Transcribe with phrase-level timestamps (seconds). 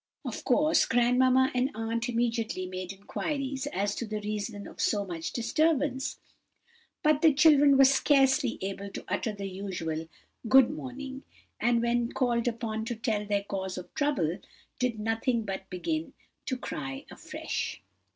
[0.25, 5.31] Of course, grandmamma and aunt immediately made inquiries as to the reason of so much
[5.31, 6.17] disturbance,
[7.03, 10.07] but the children were scarcely able to utter the usual
[10.49, 11.21] 'good morning;'
[11.59, 14.39] and when called upon to tell their cause of trouble,
[14.79, 16.13] did nothing but begin
[16.47, 17.79] to cry afresh.